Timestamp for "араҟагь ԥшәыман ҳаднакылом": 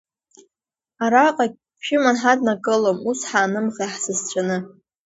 1.03-2.97